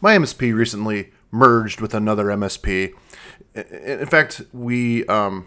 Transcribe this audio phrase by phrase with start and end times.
[0.00, 2.92] my MSP recently merged with another MSP.
[3.54, 5.46] In fact, we um,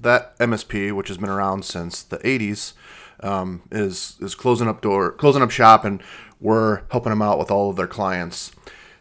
[0.00, 2.74] that MSP, which has been around since the '80s,
[3.20, 6.02] um, is is closing up door, closing up shop, and
[6.40, 8.52] we're helping them out with all of their clients.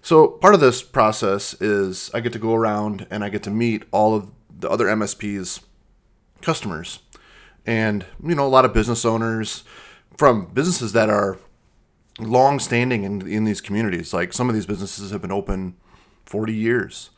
[0.02, 3.52] So part of this process is I get to go around and I get to
[3.52, 5.62] meet all of the other MSPs
[6.42, 7.00] customers,
[7.66, 9.64] and you know a lot of business owners
[10.18, 11.38] from businesses that are
[12.20, 14.13] long standing in, in these communities.
[14.13, 15.75] Like some of these businesses have been open
[16.25, 17.12] 40 years.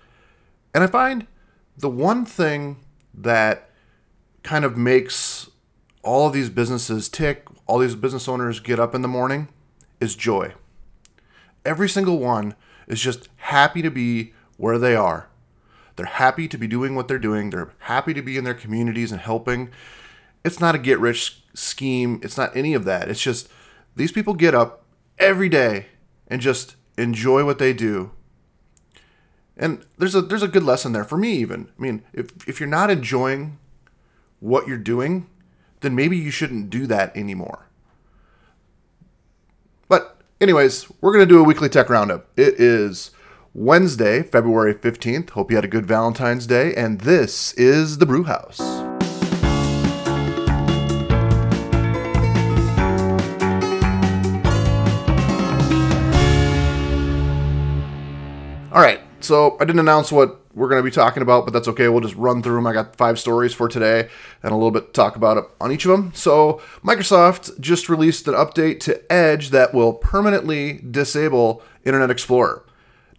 [0.73, 1.27] And I find
[1.77, 2.77] the one thing
[3.13, 3.70] that
[4.43, 5.49] kind of makes
[6.04, 9.49] all of these businesses tick, all these business owners get up in the morning
[9.99, 10.54] is joy.
[11.66, 12.55] Every single one
[12.88, 15.27] is just happy to be where they are.
[15.95, 17.49] They're happy to be doing what they're doing.
[17.49, 19.70] They're happy to be in their communities and helping.
[20.45, 22.21] It's not a get rich scheme.
[22.23, 23.09] It's not any of that.
[23.09, 23.49] It's just
[23.95, 24.85] these people get up
[25.20, 25.88] every day
[26.28, 28.12] and just enjoy what they do.
[29.58, 31.70] And there's a there's a good lesson there for me even.
[31.77, 33.58] I mean, if if you're not enjoying
[34.40, 35.27] what you're doing,
[35.82, 37.66] then maybe you shouldn't do that anymore.
[39.90, 42.27] But anyways, we're going to do a weekly tech roundup.
[42.38, 43.12] It is
[43.54, 45.32] Wednesday, February 15th.
[45.32, 48.88] Hope you had a good Valentine's Day and this is the Brew House.
[58.80, 61.68] All right, so I didn't announce what we're going to be talking about, but that's
[61.68, 61.90] okay.
[61.90, 62.66] We'll just run through them.
[62.66, 64.08] I got five stories for today
[64.41, 66.13] and a little bit talk about it on each of them.
[66.16, 72.66] So, Microsoft just released an update to Edge that will permanently disable Internet Explorer.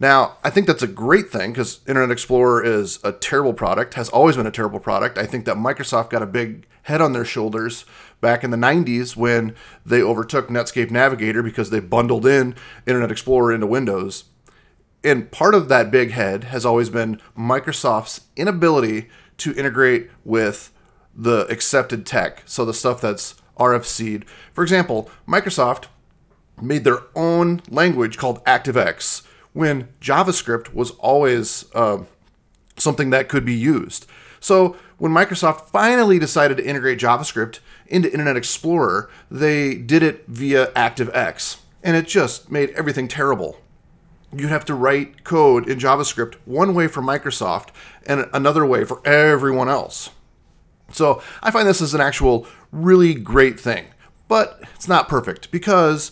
[0.01, 4.09] Now, I think that's a great thing because Internet Explorer is a terrible product, has
[4.09, 5.19] always been a terrible product.
[5.19, 7.85] I think that Microsoft got a big head on their shoulders
[8.23, 12.55] back in the 90s when they overtook Netscape Navigator because they bundled in
[12.87, 14.25] Internet Explorer into Windows
[15.03, 20.73] and part of that big head has always been Microsoft's inability to integrate with
[21.15, 22.43] the accepted tech.
[22.47, 24.25] So the stuff that's RFC'd.
[24.53, 25.87] For example, Microsoft
[26.61, 29.23] made their own language called ActiveX
[29.53, 32.05] when JavaScript was always uh,
[32.77, 34.07] something that could be used.
[34.39, 40.69] So when Microsoft finally decided to integrate JavaScript into Internet Explorer, they did it via
[40.69, 41.59] ActiveX.
[41.83, 43.57] And it just made everything terrible
[44.37, 47.69] you have to write code in JavaScript one way for Microsoft
[48.07, 50.11] and another way for everyone else.
[50.93, 53.87] So I find this is an actual really great thing,
[54.29, 56.11] but it's not perfect because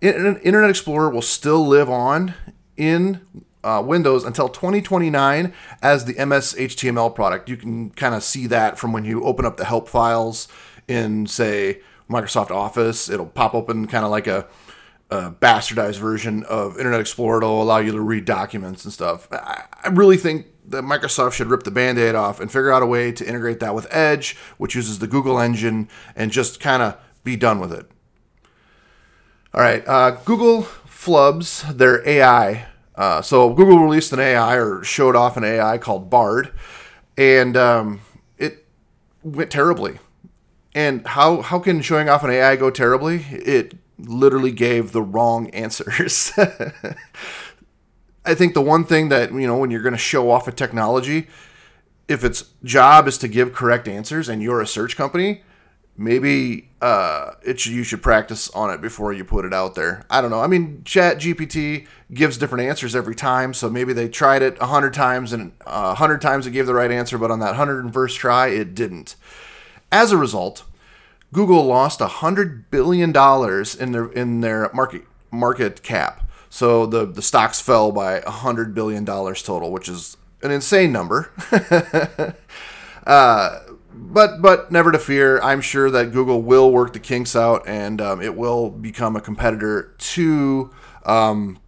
[0.00, 2.34] Internet Explorer will still live on
[2.76, 3.20] in
[3.62, 7.48] uh, Windows until 2029 as the MS HTML product.
[7.48, 10.48] You can kind of see that from when you open up the help files
[10.88, 13.08] in, say, Microsoft Office.
[13.08, 14.46] It'll pop open kind of like a
[15.10, 19.28] a bastardized version of Internet Explorer to allow you to read documents and stuff.
[19.32, 22.82] I, I really think that Microsoft should rip the band aid off and figure out
[22.82, 26.82] a way to integrate that with Edge, which uses the Google engine, and just kind
[26.82, 27.90] of be done with it.
[29.52, 32.66] All right, uh, Google flubs their AI.
[32.94, 36.52] Uh, so Google released an AI or showed off an AI called Bard,
[37.18, 38.00] and um,
[38.38, 38.64] it
[39.24, 39.98] went terribly.
[40.72, 43.26] And how how can showing off an AI go terribly?
[43.30, 43.74] It
[44.06, 46.32] literally gave the wrong answers.
[48.24, 50.52] I think the one thing that, you know, when you're going to show off a
[50.52, 51.28] technology,
[52.08, 55.42] if its job is to give correct answers and you're a search company,
[55.96, 60.04] maybe uh, it should, you should practice on it before you put it out there.
[60.10, 60.40] I don't know.
[60.40, 64.66] I mean, Chat GPT gives different answers every time, so maybe they tried it a
[64.66, 67.56] hundred times and a uh, hundred times it gave the right answer, but on that
[67.56, 69.14] hundred and first try, it didn't.
[69.92, 70.64] As a result,
[71.32, 76.28] Google lost hundred billion dollars in their in their market market cap.
[76.48, 81.30] So the the stocks fell by hundred billion dollars total, which is an insane number.
[83.06, 83.60] uh,
[83.92, 85.40] but but never to fear.
[85.40, 89.20] I'm sure that Google will work the kinks out, and um, it will become a
[89.20, 90.70] competitor to.
[91.04, 91.60] Um,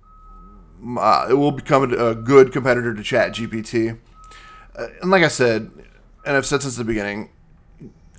[0.98, 3.98] uh, it will become a, good competitor to Chat GPT.
[4.76, 5.70] Uh, and like I said,
[6.26, 7.31] and I've said since the beginning,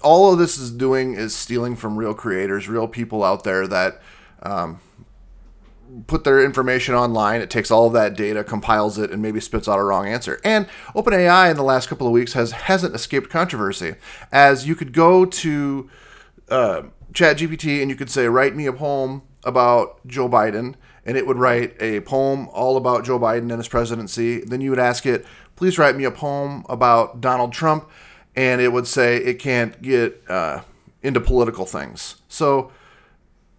[0.03, 4.01] all of this is doing is stealing from real creators, real people out there that
[4.41, 4.79] um,
[6.07, 7.41] put their information online.
[7.41, 10.39] It takes all of that data, compiles it, and maybe spits out a wrong answer.
[10.43, 13.95] And OpenAI in the last couple of weeks has hasn't escaped controversy,
[14.31, 15.89] as you could go to
[16.49, 16.83] uh,
[17.13, 20.75] ChatGPT and you could say, "Write me a poem about Joe Biden."
[21.05, 24.39] And it would write a poem all about Joe Biden and his presidency.
[24.39, 25.25] Then you would ask it,
[25.57, 27.89] please write me a poem about Donald Trump
[28.35, 30.61] and it would say it can't get uh,
[31.01, 32.15] into political things.
[32.27, 32.71] So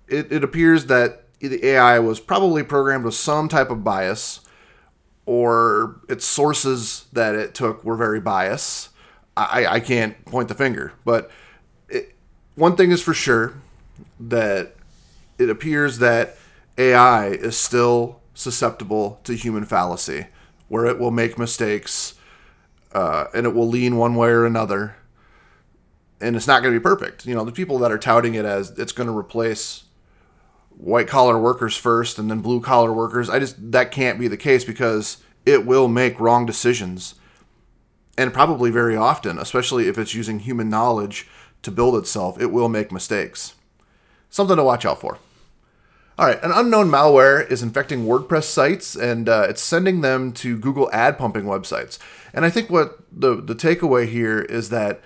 [0.08, 4.40] it, it appears that the AI was probably programmed with some type of bias,
[5.26, 8.90] or its sources that it took were very biased.
[9.36, 11.30] I, I can't point the finger, but
[11.88, 12.14] it,
[12.54, 13.54] one thing is for sure
[14.20, 14.76] that
[15.38, 16.36] it appears that
[16.78, 20.26] AI is still susceptible to human fallacy,
[20.68, 22.14] where it will make mistakes
[22.94, 24.96] uh, and it will lean one way or another.
[26.20, 27.26] And it's not going to be perfect.
[27.26, 29.84] You know, the people that are touting it as it's going to replace
[30.70, 34.36] white collar workers first and then blue collar workers, I just, that can't be the
[34.36, 37.16] case because it will make wrong decisions.
[38.16, 41.28] And probably very often, especially if it's using human knowledge
[41.62, 43.54] to build itself, it will make mistakes.
[44.30, 45.18] Something to watch out for.
[46.16, 50.56] All right, an unknown malware is infecting WordPress sites and uh, it's sending them to
[50.56, 51.98] Google ad pumping websites.
[52.32, 55.00] And I think what the the takeaway here is that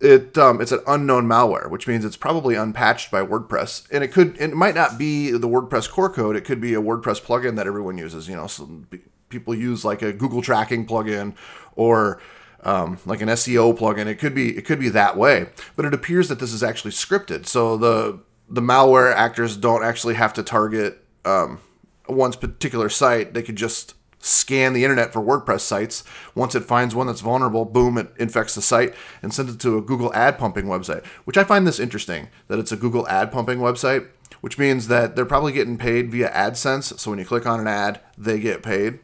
[0.00, 4.08] it um, it's an unknown malware, which means it's probably unpatched by WordPress, and it
[4.08, 6.34] could it might not be the WordPress core code.
[6.34, 8.26] It could be a WordPress plugin that everyone uses.
[8.26, 8.88] You know, some
[9.28, 11.34] people use like a Google tracking plugin
[11.76, 12.22] or
[12.62, 14.06] um, like an SEO plugin.
[14.06, 16.92] It could be it could be that way, but it appears that this is actually
[16.92, 17.46] scripted.
[17.46, 21.60] So the the malware actors don't actually have to target um,
[22.08, 23.34] one's particular site.
[23.34, 26.02] They could just scan the internet for WordPress sites.
[26.34, 29.76] Once it finds one that's vulnerable, boom, it infects the site and sends it to
[29.76, 31.04] a Google ad pumping website.
[31.24, 34.08] Which I find this interesting that it's a Google ad pumping website,
[34.40, 36.98] which means that they're probably getting paid via AdSense.
[36.98, 39.00] So when you click on an ad, they get paid.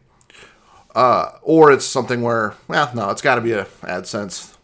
[0.95, 4.57] Uh, or it's something where, well, no, it's got to be a AdSense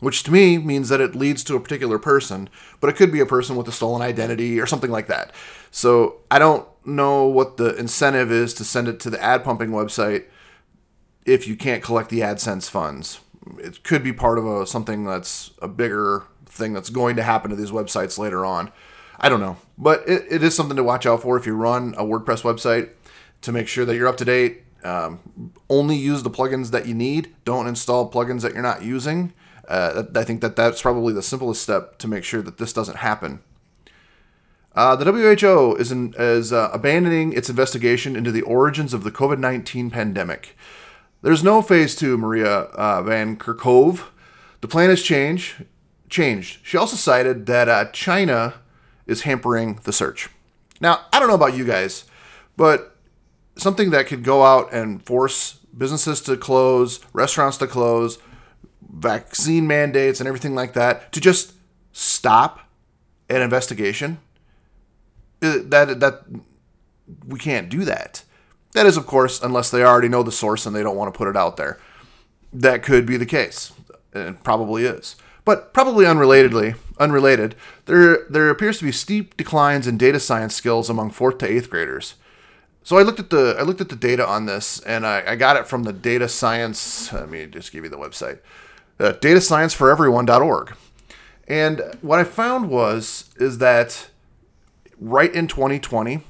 [0.00, 2.48] which to me means that it leads to a particular person,
[2.80, 5.32] but it could be a person with a stolen identity or something like that.
[5.70, 9.70] So I don't know what the incentive is to send it to the ad pumping
[9.70, 10.24] website
[11.24, 13.20] if you can't collect the AdSense funds.
[13.58, 17.50] It could be part of a something that's a bigger thing that's going to happen
[17.50, 18.72] to these websites later on.
[19.18, 21.94] I don't know, but it, it is something to watch out for if you run
[21.96, 22.90] a WordPress website
[23.42, 24.62] to make sure that you're up to date.
[24.84, 27.34] Um, only use the plugins that you need.
[27.44, 29.32] Don't install plugins that you're not using
[29.68, 32.98] uh, I think that that's probably the simplest step to make sure that this doesn't
[32.98, 33.40] happen.
[34.74, 39.10] Uh, the WHO is, in, is uh, abandoning its investigation into the origins of the
[39.10, 40.56] COVID 19 pandemic.
[41.22, 44.04] There's no phase two, Maria uh, Van Kerkhove.
[44.60, 45.64] The plan has changed.
[46.08, 46.60] Changed.
[46.62, 48.54] She also cited that uh, China
[49.06, 50.28] is hampering the search.
[50.80, 52.04] Now, I don't know about you guys,
[52.56, 52.96] but
[53.56, 58.18] something that could go out and force businesses to close, restaurants to close,
[58.80, 61.52] vaccine mandates and everything like that to just
[61.92, 62.60] stop
[63.28, 64.18] an investigation
[65.42, 66.24] uh, that that
[67.26, 68.24] we can't do that.
[68.72, 71.16] That is of course unless they already know the source and they don't want to
[71.16, 71.78] put it out there.
[72.52, 73.72] That could be the case.
[74.12, 75.16] And probably is.
[75.44, 80.88] But probably unrelatedly unrelated there there appears to be steep declines in data science skills
[80.88, 82.14] among fourth to eighth graders.
[82.82, 85.34] So I looked at the I looked at the data on this, and I, I
[85.34, 87.12] got it from the data science.
[87.12, 88.38] Let me just give you the website
[88.98, 90.76] uh, datascienceforeveryone.org.
[91.48, 94.08] And what I found was is that
[94.98, 96.22] right in 2020,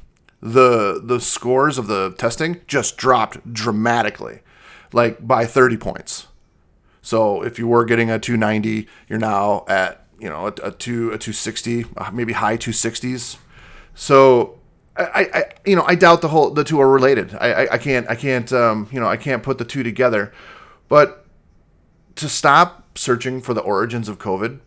[0.42, 4.40] the the scores of the testing just dropped dramatically,
[4.92, 6.26] like by 30 points.
[7.00, 11.12] So if you were getting a 290, you're now at you know a, a two
[11.12, 13.38] a 260, uh, maybe high 260s.
[13.94, 14.58] So
[14.96, 17.34] I, I you know I doubt the whole the two are related.
[17.34, 20.32] I I, I can't I can't um, you know I can't put the two together,
[20.88, 21.25] but
[22.16, 24.58] to stop searching for the origins of COVID,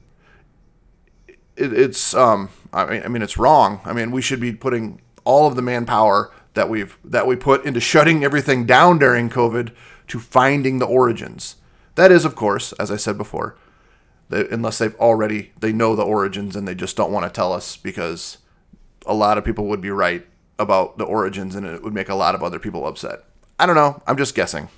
[1.55, 3.81] it, it's um, I mean, I mean, it's wrong.
[3.83, 7.65] I mean, we should be putting all of the manpower that we've that we put
[7.65, 9.71] into shutting everything down during COVID
[10.07, 11.57] to finding the origins.
[11.95, 13.57] That is, of course, as I said before,
[14.29, 17.51] that unless they've already they know the origins and they just don't want to tell
[17.51, 18.37] us because
[19.05, 20.25] a lot of people would be right
[20.57, 23.23] about the origins and it would make a lot of other people upset.
[23.57, 24.01] I don't know.
[24.07, 24.69] I'm just guessing.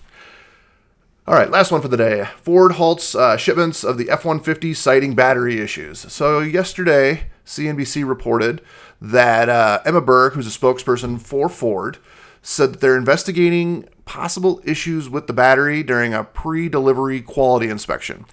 [1.28, 2.26] All right, last one for the day.
[2.38, 6.00] Ford halts uh, shipments of the F 150 citing battery issues.
[6.12, 8.60] So, yesterday, CNBC reported
[9.00, 12.00] that uh, Emma Bergg, who's a spokesperson for Ford,
[12.42, 18.26] said that they're investigating possible issues with the battery during a pre delivery quality inspection.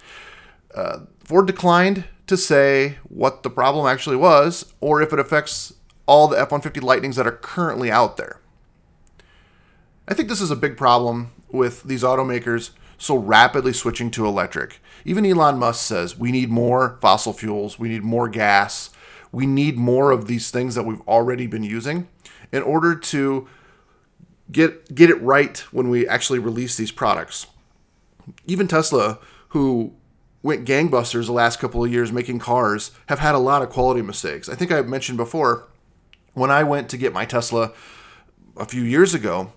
[0.73, 5.73] Uh, Ford declined to say what the problem actually was or if it affects
[6.07, 8.38] all the F 150 Lightnings that are currently out there.
[10.09, 14.81] I think this is a big problem with these automakers so rapidly switching to electric.
[15.05, 18.89] Even Elon Musk says we need more fossil fuels, we need more gas,
[19.31, 22.07] we need more of these things that we've already been using
[22.51, 23.47] in order to
[24.51, 27.45] get get it right when we actually release these products.
[28.47, 29.93] Even Tesla, who
[30.41, 34.01] went gangbusters the last couple of years making cars have had a lot of quality
[34.01, 34.49] mistakes.
[34.49, 35.67] I think I mentioned before
[36.33, 37.73] when I went to get my Tesla
[38.57, 39.53] a few years ago,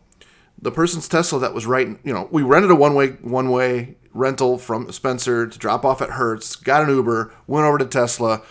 [0.63, 4.91] the person's Tesla that was right, you know, we rented a one-way one-way rental from
[4.93, 8.43] Spencer to drop off at Hertz, got an Uber, went over to Tesla,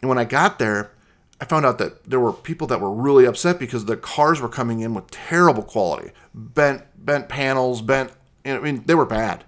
[0.00, 0.92] and when I got there,
[1.40, 4.48] I found out that there were people that were really upset because the cars were
[4.48, 8.12] coming in with terrible quality, bent bent panels, bent.
[8.44, 9.44] I mean, they were bad.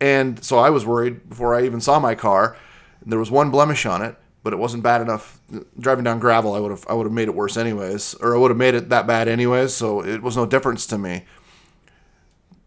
[0.00, 2.56] And so I was worried before I even saw my car.
[3.04, 5.40] There was one blemish on it, but it wasn't bad enough.
[5.78, 8.38] Driving down gravel, I would have I would have made it worse anyways, or I
[8.38, 9.74] would have made it that bad anyways.
[9.74, 11.24] So it was no difference to me.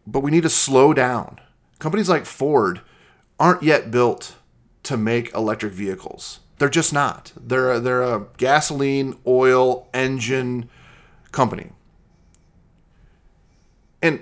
[0.05, 1.39] But we need to slow down.
[1.79, 2.81] Companies like Ford
[3.39, 4.35] aren't yet built
[4.83, 6.39] to make electric vehicles.
[6.59, 7.31] They're just not.
[7.39, 10.69] They're a, they're a gasoline, oil, engine
[11.31, 11.71] company.
[14.01, 14.21] And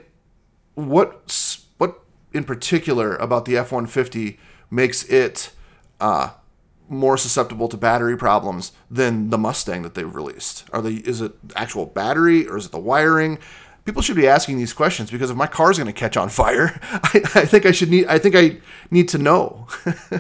[0.75, 2.00] what what
[2.34, 4.39] in particular about the F one fifty
[4.70, 5.51] makes it
[6.00, 6.31] uh,
[6.92, 10.66] more susceptible to battery problems than the Mustang that they've released?
[10.74, 13.40] Are they is it actual battery or is it the wiring?
[13.86, 16.80] People should be asking these questions because if my car's going to catch on fire,
[16.92, 18.58] I, I think I should need I think I
[18.92, 19.68] need to know.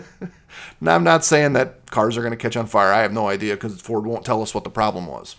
[0.81, 2.91] now, I'm not saying that cars are going to catch on fire.
[2.91, 5.35] I have no idea because Ford won't tell us what the problem was.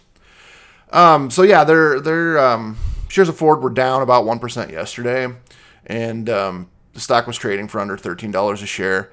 [0.90, 2.76] Um, so yeah, their their um,
[3.08, 5.34] shares of Ford were down about one percent yesterday,
[5.86, 9.10] and um, the stock was trading for under thirteen dollars a share.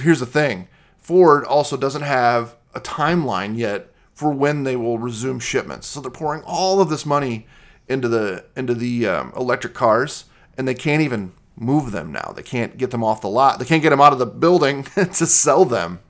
[0.00, 0.66] Here's the thing:
[1.00, 5.86] Ford also doesn't have a timeline yet for when they will resume shipments.
[5.86, 7.46] So they're pouring all of this money
[7.88, 10.26] into the into the um, electric cars,
[10.56, 12.32] and they can't even move them now.
[12.34, 13.58] They can't get them off the lot.
[13.58, 16.00] They can't get them out of the building to sell them.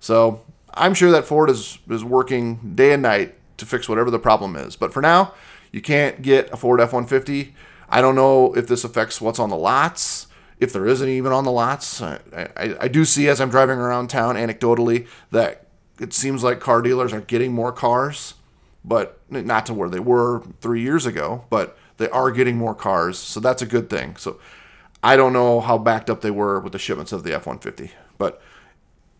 [0.00, 0.42] So
[0.74, 4.56] I'm sure that Ford is is working day and night to fix whatever the problem
[4.56, 4.76] is.
[4.76, 5.34] But for now,
[5.72, 7.52] you can't get a Ford F-150.
[7.88, 10.26] I don't know if this affects what's on the lots,
[10.58, 12.00] if there isn't even on the lots.
[12.00, 15.66] I, I, I do see as I'm driving around town anecdotally that
[16.00, 18.34] it seems like car dealers are getting more cars,
[18.84, 23.18] but not to where they were three years ago, but they are getting more cars.
[23.18, 24.16] So that's a good thing.
[24.16, 24.38] So
[25.02, 27.92] I don't know how backed up they were with the shipments of the F 150.
[28.18, 28.40] But,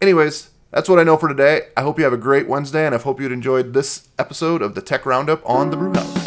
[0.00, 1.68] anyways, that's what I know for today.
[1.76, 4.74] I hope you have a great Wednesday, and I hope you enjoyed this episode of
[4.74, 6.23] the Tech Roundup on the Brew House.